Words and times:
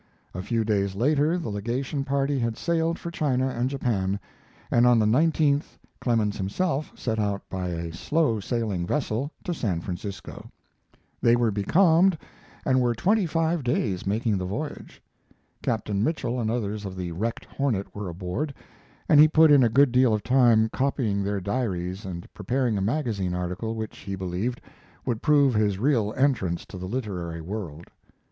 A 0.33 0.41
few 0.41 0.63
days 0.63 0.95
later 0.95 1.37
the 1.37 1.51
legation 1.51 2.03
party 2.03 2.39
had 2.39 2.57
sailed 2.57 2.97
for 2.97 3.11
China 3.11 3.49
and 3.49 3.69
Japan, 3.69 4.19
and 4.71 4.87
on 4.87 4.97
the 4.97 5.05
19th 5.05 5.77
Clemens 5.99 6.37
himself 6.37 6.91
set 6.95 7.19
out 7.19 7.47
by 7.51 7.67
a 7.67 7.93
slow 7.93 8.39
sailing 8.39 8.87
vessel 8.87 9.29
to 9.43 9.53
San 9.53 9.79
Francisco. 9.79 10.49
They 11.21 11.35
were 11.35 11.51
becalmed 11.51 12.17
and 12.65 12.81
were 12.81 12.95
twenty 12.95 13.27
five 13.27 13.63
days 13.63 14.07
making 14.07 14.39
the 14.39 14.45
voyage. 14.45 15.03
Captain 15.61 16.03
Mitchell 16.03 16.39
and 16.39 16.49
others 16.49 16.83
of 16.83 16.95
the 16.97 17.11
wrecked 17.11 17.45
Hornet 17.45 17.93
were 17.93 18.09
aboard, 18.09 18.55
and 19.07 19.19
he 19.19 19.27
put 19.27 19.51
in 19.51 19.63
a 19.63 19.69
good 19.69 19.91
deal 19.91 20.15
of 20.15 20.23
time 20.23 20.67
copying 20.73 21.21
their 21.23 21.39
diaries 21.39 22.05
and 22.05 22.27
preparing 22.33 22.75
a 22.75 22.81
magazine 22.81 23.35
article 23.35 23.75
which, 23.75 23.99
he 23.99 24.15
believed, 24.15 24.61
would 25.05 25.21
prove 25.21 25.53
his 25.53 25.77
real 25.77 26.11
entrance 26.17 26.65
to 26.65 26.79
the 26.79 26.87
literary 26.87 27.39
world. 27.41 27.85